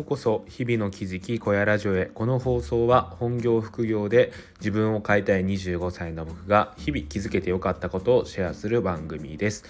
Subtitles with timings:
[0.00, 2.06] ようこそ日々の気づき小屋ラジオへ。
[2.06, 9.64] この放送は本業副業で自分を変えたい25歳の僕が日々気づけてよかったことをシェアする番組です。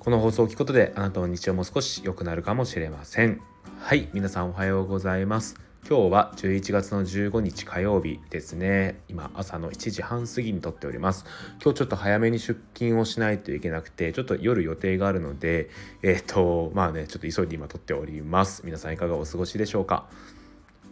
[0.00, 3.40] この放送を聞くことであなたの日常も少し良くなるかもしれません。
[3.78, 5.71] はい皆さんおはようございます。
[5.88, 9.00] 今日は11月の15日火曜日ですね。
[9.08, 11.24] 今朝の7時半過ぎに撮っております。
[11.60, 15.70] 今日ちょっと早めに出勤をしないといけなくてちょっと夜予定があるので
[16.04, 18.62] えっ、ー、とまあねちょっと急いで今撮っております。
[18.64, 20.06] 皆さんいかがお過ごしでしょうか？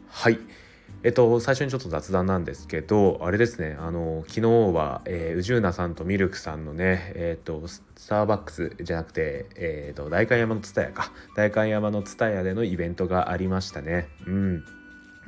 [0.09, 0.41] はい。
[1.05, 14.09] えっと、最初にちょっと雑談なんですけど、あれですね、あの、昨日は、えー、宇宙なさんとミルクさんのね、えっと、スターバックスじゃなくて、えっと、代官山の蔦屋か、代官山の蔦屋でのイベントがありましたね。
[14.27, 14.65] うん。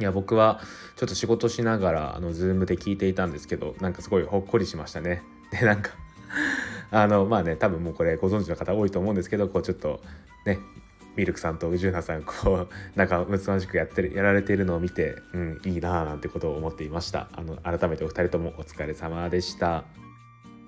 [0.02, 0.60] いや僕は
[0.96, 5.22] ちょっと仕事しながらあのズームで聞いていたんですけどなんかすごいほっこりしましたね。
[5.52, 5.92] でなんか
[6.90, 10.02] あのまあね多分もうこれご存知の方多いと思うんですけどこうちょっと
[10.44, 10.58] ね
[11.14, 12.68] ミルクさんと宇宙ナさんこう
[12.98, 17.28] 仲睦まじくやってるやられているのを見て、うん、いいなあなんてことを思っていました。
[17.32, 19.84] あの改めてお二人ともお疲れ様でした。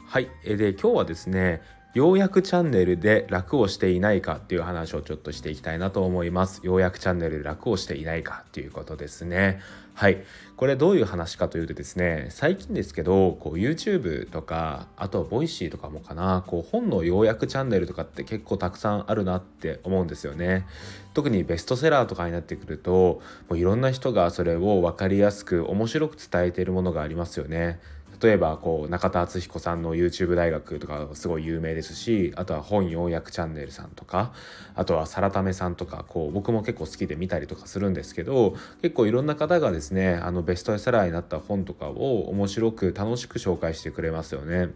[0.07, 0.31] はい。
[0.45, 1.61] えで今日はですね
[1.95, 6.61] ようやくチャンネルで楽をしていないかっていう話をちょっとしていきたいなと思います。
[6.65, 9.61] ようやくチャンネルで楽をしていないかっていうことですね。
[9.95, 10.25] はい。
[10.57, 20.67] これどういう話かというとですね、最近ですけど、こう YouTube とか、あと voicy とかもかな、こう本の要約チャンネルとかって結構たくさんあるなって思うんですよね。
[21.15, 27.79] 特にベストセラーとかになってくると、もういろんな人がそれを分かりやすく面白く伝えているものがありますよね。
[28.23, 34.33] 例えばこう中田敦彦さんの YouTube 大学とかすごい有名ですしあとは本要約チャンネルさんとか
[34.75, 44.69] あとはサラタメさんとかこう僕も結構好きで見たりとかするんですけど結構いろんな方がですねあのベストセラーになった本とかを面白く楽しく紹介してくれますよね。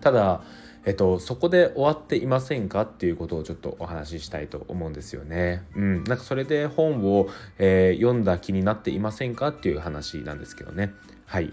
[0.00, 0.42] ただ
[0.84, 5.64] えっと、そこで終わっていませんかっていうことをちょっとお話ししたいと思うんですよね。
[5.76, 10.92] うん、なんかそれで本を、えー、読んだ気になっていませんかっていう話なんですけどね。
[11.26, 11.52] はい。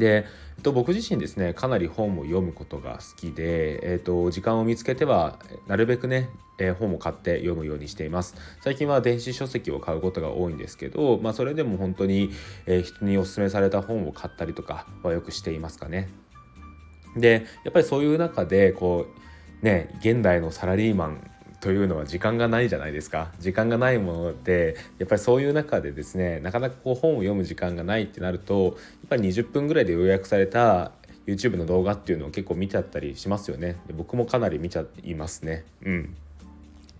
[0.00, 5.38] で、えっと、僕自身ですねかなり本を読むことが好きで、えっと、時間を見つけては
[5.68, 6.28] なるべくね、
[6.58, 8.34] えー、本を買って読むようにしています。
[8.60, 12.30] 最近は電子書籍を買うことが多いんですけど、まあ、それでも本当に、
[12.66, 16.08] えー、人にお勧めされた本を買ったりとかはよくしていますかね。
[17.16, 19.06] でやっぱりそういう中でこ
[19.62, 23.30] うね現代のサラリーマンというのは時間がないじゃないですか。
[23.38, 28.74] 時間がないものでやっぱりそういう中でですねなかなかこう本を読む時間がないってなるとやっ
[29.10, 30.92] ぱり20分ぐらいで予約された
[31.26, 33.76] YouTube の動画っていうのを結構見ちゃったりしますよね。
[33.86, 35.64] で僕もかなり見ちゃいますね。
[35.84, 36.16] うん。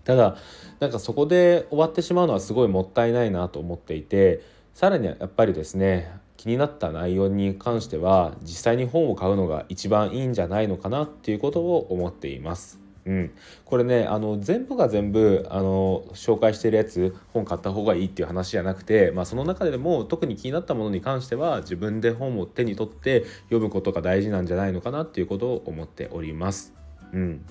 [0.03, 0.37] ただ
[0.79, 4.41] なんかそこで終わってしまうのはすごいもったいないなと思っていて
[4.73, 12.80] さらにやっぱりですね気になった内容に関しては実際に本を買うのが一番いいんじゃないのかなっていうことを思っています。
[13.05, 13.31] うん、
[13.65, 26.73] これねあの全部が全部あの紹介してるやつ本買った方がいいっていう話じゃなくて、まあ、その中でも特に気になったものに関しては自分で本を手に取って読むことが大事なんじゃないのかなっていうことを思っております。
[27.11, 27.45] うん、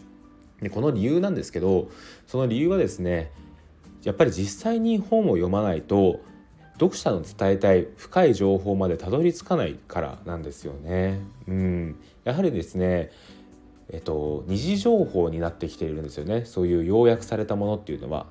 [0.63, 1.91] でこの理由なんですけど
[2.27, 3.33] その理由はですね
[4.05, 6.21] やっぱり実際に本を読まないと
[6.75, 11.21] 読者の伝えたい深い情報までたどり着かないからなんですよね。
[11.47, 13.11] うん、やはりですね
[13.93, 16.45] えっと、二次情報になってきているんですよね。
[16.45, 18.27] そういう要約されたものっていうのは。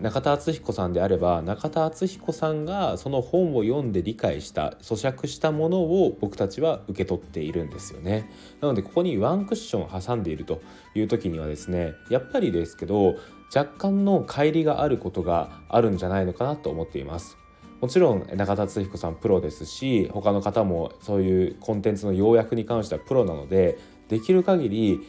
[0.00, 8.30] 中田敦彦さんであれば中田敦彦さんがその本を読んで理解した咀嚼したものを僕たちは受け取っているんですよね。
[8.62, 10.62] なのでここにワンクッションを挟んでいると
[10.94, 13.16] いう時にはですねやっぱりですけど
[13.54, 17.36] 若干の乖離があることがあるんじゃないのかなと思っています。
[17.82, 23.76] もちろん中田敦彦さんプロですし他の方もそういうコンテンツの要約に関してはプロなので
[24.08, 25.00] できる限り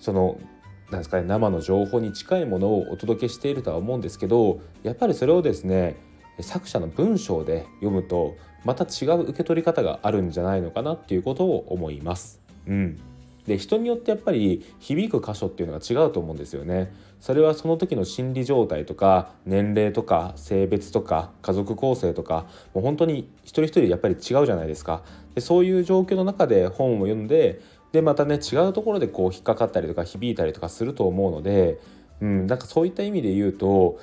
[0.00, 0.38] その
[0.90, 5.96] なんですかね生の情報に近いものをお届けしているとは思うんですけどやっぱりそれをですね
[6.40, 12.40] 作者の文章で読むとまた違う受け取り方があるんじゃないのかなっていうことを思います。
[12.66, 13.00] うん、
[13.46, 16.92] で人によってやっぱり響く箇所っていうのが違うと思うんですよね。
[17.20, 25.02] それはその時の心理状態とか年齢とか性別とか家族構成とかもう本当に一人一人やっぱり違うじゃないですか。
[25.34, 27.60] でそういう状況の中で本を読んで
[27.92, 31.78] でまたね違うところでこう引っかかったりとか響いたりとかすると思うので、
[32.20, 33.98] うん、なんかそういった意味で言うと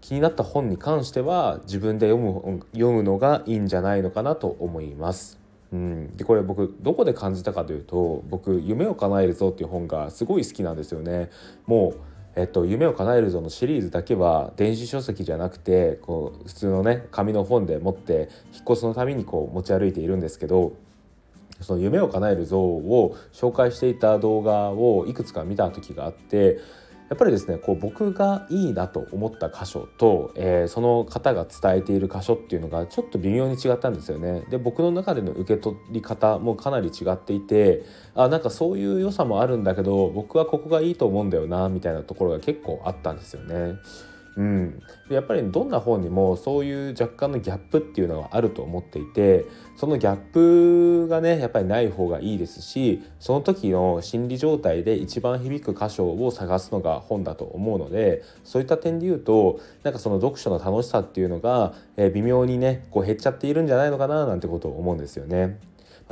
[0.00, 5.38] 気になった本に関しては自分で読む読むのがいいんじゃないのかなと思います。
[5.72, 11.30] うん、でこれ僕どこで感じたかというと僕「夢を叶えるぞ」っていう本がすごい好きなんですよね。
[11.66, 12.00] もう
[12.36, 20.72] えっと、夢を叶えるぞのシリーズだけは電子書籍じゃなくてこう普通のね紙の本で持って引っ越すのためにこう持ち歩いているんですけど
[21.60, 26.58] その夢を叶える像を紹介していた動画をいくつか見た時があって
[27.10, 34.44] やっぱりですねこう僕がいいなと思った箇所と、えー、その方が伝えている箇所っていうのがちょっと微妙に違ったんですよね。
[34.48, 37.82] で僕の中での受け取り方もかなり違っていて
[38.14, 43.74] あなんかそういう良さもあるんだけど僕はここがいいと思うんだよなみたいなところが結構あったんですよね。
[44.40, 49.44] うん、やっぱりどんな本にもそういう若干のギャップっていうのはあると思っていて
[49.76, 65.58] そのギャップがねやっぱりない方がいいですしその時の心理状態で一番響く箇所を探すのが本だと思うのでそういった点で言うとなんかその読書の楽しさっていうのが、え、微妙にねこう減っちゃっているんじゃないのかななんてことを思うんですよね。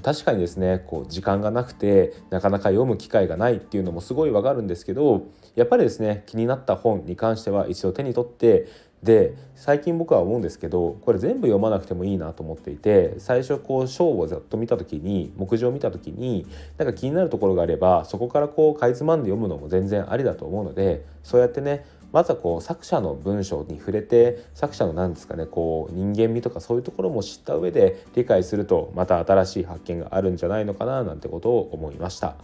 [0.03, 8.67] 確かにですねこう時間がなくてなかなか読む機会がないっていうのもすごいわかるんですけどやっぱりですね気になった本に関しては一度手に取って
[9.03, 16.47] で最近僕は思うんですけどこれ全部読まなくてもいいなと思っていて最初こう章をざっと見た時に目次を見た時に
[16.79, 32.37] なんか気になるところがあればそこからこうかいつまんで読むのも全然ありだと思うのでそうやってねまずはこう作者の文章に触れて作者の何ですかねこう人間味とかそういうところも知った上で理解するとまた新しい発見があるんじゃないのかななんてことを思いました。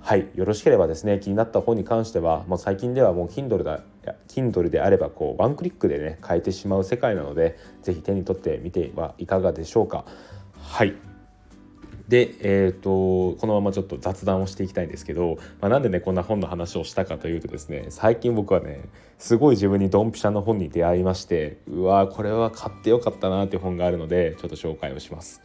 [0.00, 3.82] はいよろしければですね気になった本に関してはもう最近ではもう Kindle だ
[4.28, 10.04] Kindle であればこうワンクリックでね変えてしまう世界なので是非手に取ってみてはいかがでしょうか
[10.62, 10.94] はい
[12.08, 18.80] で、えーと、このままちょっと雑談をしていきたいんですけど、まあ、なんでねこんな本の話をしたかというとですね最近僕はね
[19.18, 25.42] すごい自分にドンピシャの本に出会いましてうわこれは買ってよかったなっていう本があるのでちょっと紹介をします。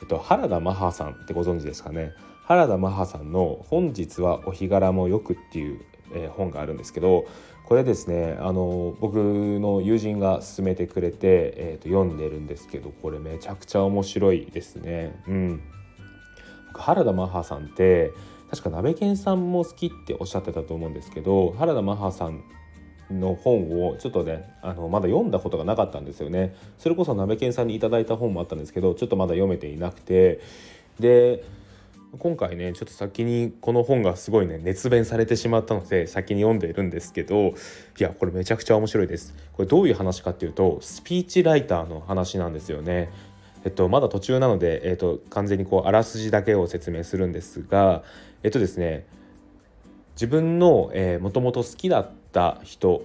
[0.00, 2.12] えっと、原田マハさんってご存知ですかね？
[2.44, 5.80] 原田マハさんの「本日はお日柄もよく」っていう、
[6.14, 7.26] えー、本があるんですけど
[7.64, 15.20] これですねあの僕の友人が勧めてくれて、えー、と読んでるんですけどこれめちゃくちゃ面白いですね。
[15.26, 15.60] うん
[16.82, 18.12] 原田マハさんって
[18.50, 22.42] 確か鍋犬さんも好きっておっしゃってたと思うんですけど原田マハさん
[23.10, 26.54] の本をちょっとねあのまだ読んだことがなかったんですよね。
[26.78, 30.40] それこそ鍋犬さんに頂いた本もあったんですけどちょっとまだ読めていなくて
[30.98, 31.44] で
[32.18, 37.52] 今回ねちょっと先にこの本がすごいね熱弁されてしまったので先に読んでいるんですけどい
[37.98, 39.34] やこれめちゃくちゃ面白いです。
[39.52, 43.10] これどういう話かっていうとスピーチライターの話なんですよね。
[43.66, 48.04] えっと、まだ途中なので、えっと、完全にこうあらすじだけを説明するんですが
[48.44, 49.04] えっとですね
[50.14, 53.02] 自分のもともと好きだった人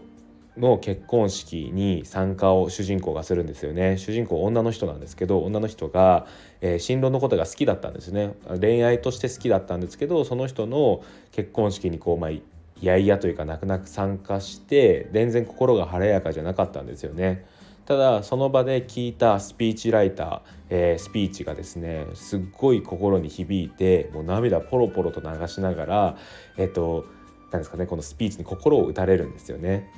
[0.57, 3.97] の結婚式に参加を主人公がするんですよね。
[3.97, 6.27] 主人公女の人なんですけど女の人が、
[6.61, 8.35] えー、新郎のことが好きだったんですね。
[8.59, 12.43] 恋愛として好きだったんですけどその人の結婚式にこうまあい
[12.81, 17.45] やいやというか泣く泣く参加して全然心が晴れやかじゃなかったんですよね。
[17.85, 26.17] ただその場で聞いたスピーチライター、えー、スピーチがですねすっごい心に響いてもう涙ポロポロと流しながら
[26.57, 27.05] えっ、と
[27.51, 29.91] 何ですかねこのスピーチに心を打たれるんですよね。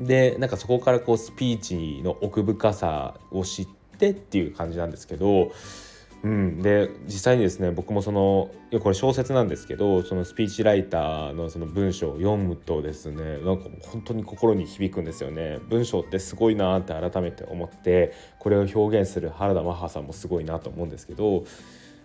[0.00, 5.52] でなんかそこからこうスピーチの奥深さを知ってっていう感じなんですけど、
[6.22, 21.44] うん、で実際にですね僕もそのいやこれ小説なんですけどそのスピーチライターのその文章を読むとですねなんか本当に心に響くんですよね文章ってすごいなって改めて思ってこれを表現する原田マッハさんもすごいなと思うんですけど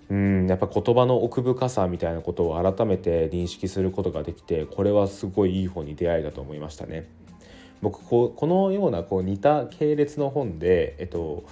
[0.10, 7.08] うんやっぱ言葉の奥深さみたいなことを改めて認識することができてこれはすごいいい本に出会いだと思いましたね。
[7.82, 11.46] 僕ここのようなこう似た系列の本で、えっと、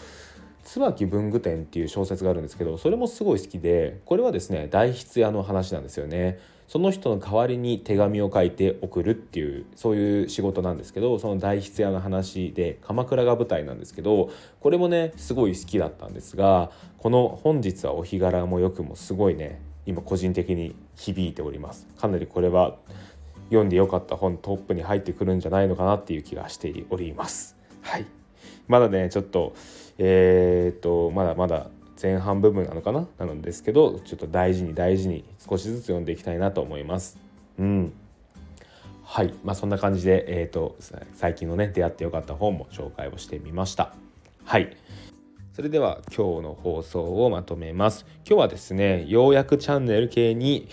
[0.72, 6.40] 椿文具店っていう小説があるんですけどそれもすごい好きでこれはですね代筆屋の話なんですよね。
[6.68, 21.88] その人の代わりに手紙を書いて送るっていうそういう仕事なんですけどその代筆屋の話で鎌倉が舞台なんですけどこれもねすごい好きだったんですがこの「本日はお日柄もよく」もすごいね今個人的に響いております。
[21.98, 22.78] かなりこれは
[23.46, 27.58] 読んでよかった本トップに入ってくるんじゃないのかなっていう気がしております。
[27.82, 28.06] はい
[28.68, 29.54] まだねちょっと
[30.00, 31.68] えー、とまだまだ
[32.02, 33.06] 前半部分なのかな？
[33.18, 37.20] なのですけどちょっと大事に大事に少しずつ読んでいきたいなと思います。
[37.60, 37.94] うん
[39.04, 43.94] はいまあそんな感じで、えーと、と最近のね出会ってよかった本も紹介をしてみました。
[44.46, 44.76] はい
[45.54, 48.06] それでは今日の放送をまとめます。
[48.26, 50.68] 今日はですねようやくチャンネル系に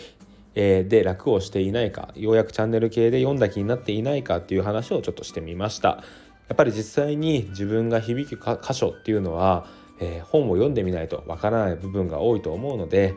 [0.59, 6.02] えー、で楽をしていないかようやくチャンネル系で読んだ気になっていないかっていう話をちょっとしてみました
[6.48, 9.66] やっぱり実際に自分が響く箇所っていうのは、
[9.98, 13.14] えー、本を読んでみないとわからない部分が多いと思うので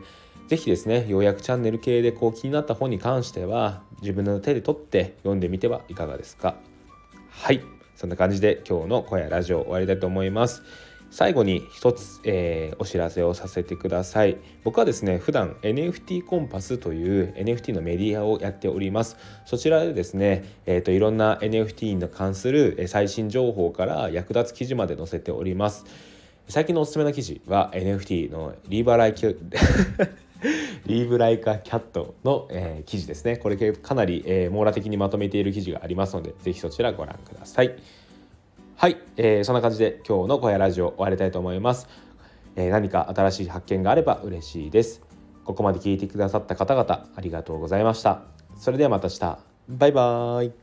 [0.48, 6.56] 是非ですねようやくチャンネル系でこう気になった本に関しては自分の手で取って読んでみてはいかがですか。
[7.28, 7.60] はい。
[7.94, 10.62] そんな感じで今日の小屋ラジオ終わりたいと思います。
[11.10, 14.38] 最後に一つ、えー、お知らせをさせてください。
[14.62, 19.16] 僕はですね普段 NFT コンパスという NFT のメディアをやっております。
[19.44, 25.84] そちらでですね、えーと、いろんな NFT に関する最新情報から役立つ記事まで載せております。
[26.48, 29.36] 最近のおすすめの記事は NFT のリーバーライキュ
[30.86, 33.36] リーブライカキャットの、えー、記事ですね。
[33.36, 37.76] これかなり、えー、網羅的にまとめている記事がありますのでぜひそちらご覧ください。
[38.80, 41.86] はい、えー、そんな感じで今日の小屋ラジオ終わりたいと思います、
[42.56, 45.02] えー、何か新しい発見があれば嬉しいです。
[45.44, 48.22] ここまで聞いてくださった方々ありがとうございました。
[48.56, 49.38] それではまた明日。
[49.68, 50.59] バイバーイ。